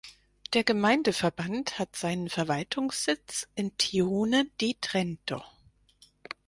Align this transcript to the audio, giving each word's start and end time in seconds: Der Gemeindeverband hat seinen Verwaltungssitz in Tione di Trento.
Der 0.53 0.63
Gemeindeverband 0.63 1.77
hat 1.77 1.95
seinen 1.95 2.27
Verwaltungssitz 2.27 3.47
in 3.53 3.77
Tione 3.77 4.47
di 4.59 4.75
Trento. 4.81 5.43